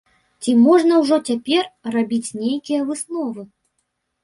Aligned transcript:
Ці 0.45 0.53
можна 0.67 0.93
ўжо 1.01 1.19
цяпер 1.27 1.63
рабіць 1.97 2.35
нейкія 2.41 2.79
высновы? 2.91 3.49